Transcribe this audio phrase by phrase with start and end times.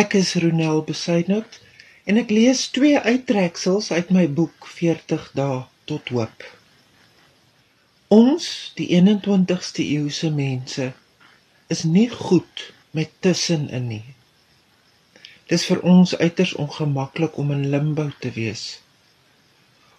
[0.00, 1.58] Ek is Ronel Besuidnout
[2.08, 5.58] en ek lees twee uittreksels uit my boek 40 dae
[5.90, 6.44] tot hoop.
[8.16, 8.46] Ons,
[8.78, 10.86] die 21ste eeuse mense,
[11.74, 12.64] is nie goed
[12.96, 14.14] met tussenin nie.
[15.52, 18.64] Dis vir ons uiters ongemaklik om in limbo te wees.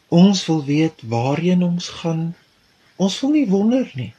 [0.10, 2.32] Ons wil weet waarheen ons gaan.
[2.98, 4.14] Ons wil nie wonder nie.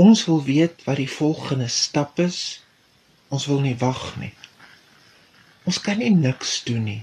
[0.00, 2.62] Ons wil weet wat die volgende stap is.
[3.28, 4.32] Ons wil nie wag nie.
[5.64, 7.02] Ons kan nie niks doen nie.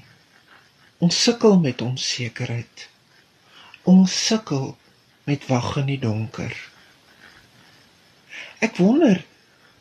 [1.00, 2.90] Ons sukkel met onsekerheid.
[3.88, 4.74] Ons sukkel
[5.30, 6.56] met wag in die donker.
[8.60, 9.22] Ek wonder,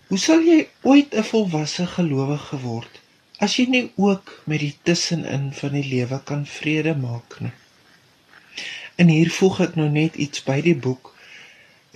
[0.09, 3.01] hoe sal jy ooit 'n volwasse gelowige word
[3.47, 7.53] as jy nie ook met die tussenin van die lewe kan vrede maak nie?
[8.99, 11.13] En hier voeg ek nou net iets by die boek.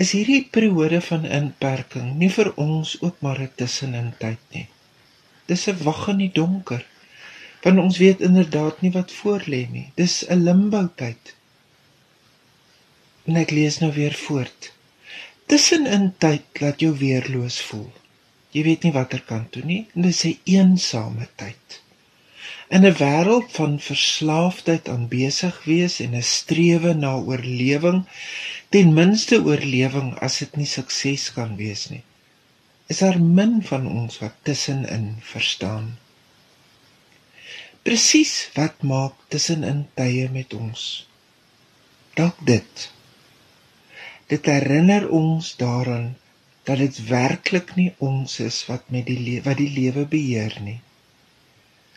[0.03, 4.69] Is hierdie periode van inperking nie vir ons ook maar 'n tussenin tyd nie?
[5.51, 6.83] Dis 'n wag in die donker.
[7.63, 9.89] Want ons weet inderdaad nie wat voor lê nie.
[9.95, 11.34] Dis 'n limbo tyd.
[13.27, 14.73] En ek lees nou weer voort.
[15.47, 17.91] Tussenin tyd laat jou weerloos voel.
[18.51, 19.87] Jy weet nie watter kant toe nie.
[19.95, 21.81] Dis 'n eensame tyd.
[22.69, 28.05] In 'n wêreld van verslaafdheid aan besig wees en 'n strewe na oorlewing,
[28.69, 32.05] ten minste oorlewing as dit nie sukses kan wees nie
[32.93, 35.87] is daar min van ons wat tussenin verstaan.
[37.87, 40.83] Presies wat maak tussenin tye met ons?
[42.19, 42.84] Dalk dit.
[44.33, 46.12] Dit herinner ons daaraan
[46.69, 50.79] dat dit werklik nie ons is wat met die wat die lewe beheer nie.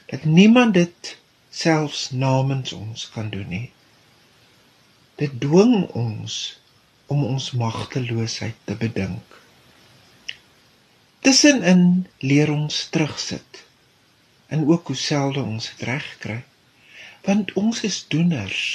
[0.10, 1.16] Dat niemand dit
[1.52, 3.68] selfs namens ons kan doen nie.
[5.20, 6.40] Dit dwing ons
[7.12, 9.42] om ons magteloosheid te bedink.
[11.26, 13.64] Tussenin leer ons terugsit.
[14.48, 16.44] En ook hoe selde ons dit reg kry.
[17.26, 18.66] Want ons is doeners.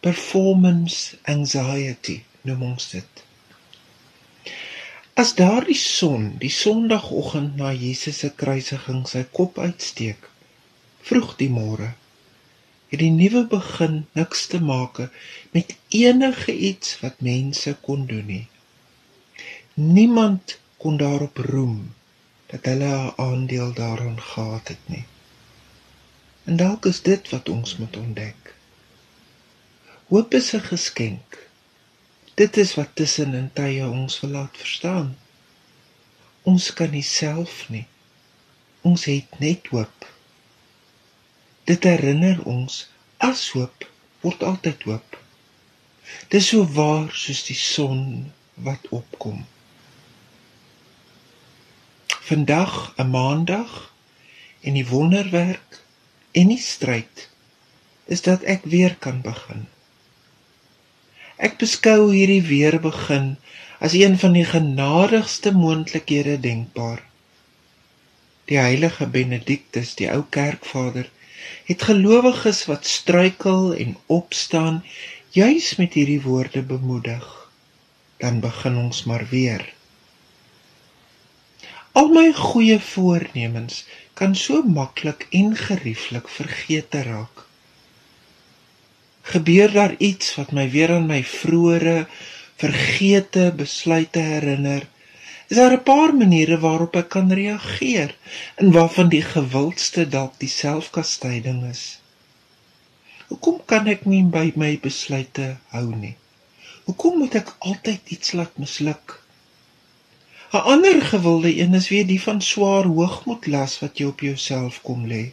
[0.00, 3.20] Performance anxiety noem ons dit.
[5.20, 10.30] As daardie son, die Sondagoggend na Jesus se kruisiging sy kop uitsteek,
[11.10, 11.90] vroeg die môre,
[12.88, 15.02] het die nuwe begin niks te maak
[15.52, 18.46] met enige iets wat mense kon doen nie.
[19.74, 21.94] Niemand kon daarop roem
[22.50, 25.04] dat hulle 'n aandeel daaraan gehad het nie.
[26.44, 28.54] En dalk is dit wat ons moet ontdek.
[30.06, 31.38] Hoop is 'n geskenk.
[32.34, 35.18] Dit is wat tussen in tye ons wil laat verstaan.
[36.42, 37.86] Ons kan nie self nie.
[38.80, 40.06] Ons het net hoop.
[41.64, 43.90] Dit herinner ons as hoop
[44.20, 45.22] word altyd hoop.
[46.28, 49.46] Dis so waar soos die son wat opkom
[52.28, 53.94] vandag 'n maandag
[54.60, 55.82] en die wonderwerk
[56.32, 57.28] en die stryd
[58.04, 59.66] is dat ek weer kan begin.
[61.36, 63.36] Ek beskou hierdie weer begin
[63.78, 67.00] as een van die genadigste moontlikhede denkbaar.
[68.44, 71.08] Die heilige Benedictus, die ou kerkvader,
[71.64, 74.84] het gelowiges wat struikel en opstaan
[75.30, 77.24] juis met hierdie woorde bemoedig.
[78.16, 79.77] Dan begin ons maar weer.
[81.98, 83.76] Al my goeie voornemens
[84.18, 87.40] kan so maklik en gerieflik vergeete raak.
[89.30, 91.96] Gebeur daar iets wat my weer aan my vroeëre
[92.62, 94.86] vergeete besluite herinner?
[95.48, 98.14] Is daar 'n paar maniere waarop ek kan reageer
[98.54, 101.84] en waarvan die gewildste dalk die selfkastyding is?
[103.28, 106.16] Hoekom kan ek nie by my besluite hou nie?
[106.84, 109.22] Hoekom moet ek altyd iets laat misluk?
[110.50, 114.80] 'n Ander gewilde een is weer die van swaar hoogmoed las wat jy op jouself
[114.80, 115.24] kom lê.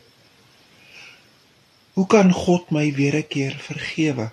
[1.94, 4.26] Hoe kan God my weer 'n keer vergewe?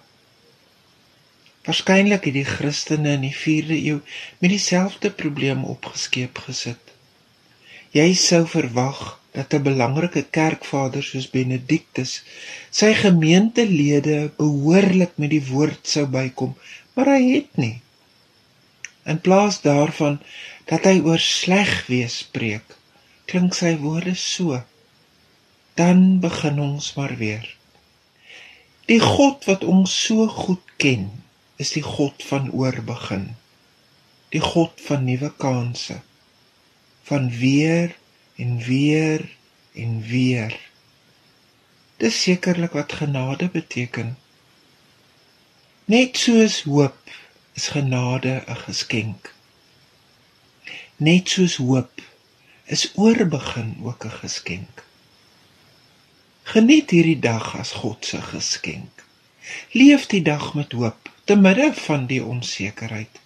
[1.65, 4.01] Waarskynlik het die Christene in die 4de eeu
[4.39, 6.85] met dieselfde probleem opgeskeep gesit.
[7.95, 12.23] Jy sou verwag dat 'n belangrike kerkvader soos Benedictus
[12.71, 16.59] sy gemeentelede behoorlik met die woord sou bykom,
[16.95, 17.77] maar hy het nie.
[19.03, 20.21] In plaas daarvan
[20.71, 22.77] dat hy oor sleg wees spreek,
[23.27, 24.61] klink sy woorde so.
[25.79, 27.47] Dan begin ons maar weer.
[28.91, 31.09] Die God wat ons so goed ken,
[31.57, 33.33] is die God van oorbegin.
[34.35, 36.01] Die God van nuwe kansse.
[37.09, 37.95] Van weer
[38.39, 39.25] en weer
[39.75, 40.55] en weer.
[42.03, 44.17] Dis sekerlik wat genade beteken.
[45.91, 46.99] Net soos hoop
[47.53, 49.35] is genade 'n geskenk.
[50.97, 52.01] Net soos hoop
[52.65, 54.85] is oorbegin ook 'n geskenk.
[56.43, 59.05] Geniet hierdie dag as God se geskenk.
[59.71, 63.21] Leef die dag met hoop te midde van die onsekerheid.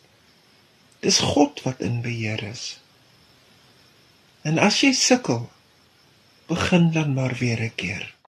[1.00, 2.80] Dis God wat in beheer is.
[4.42, 5.50] En as jy sukkel,
[6.46, 8.16] begin dan maar weer 'n keer.